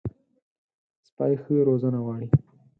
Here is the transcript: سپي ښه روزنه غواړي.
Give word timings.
سپي 1.07 1.33
ښه 1.41 1.55
روزنه 1.69 1.99
غواړي. 2.05 2.27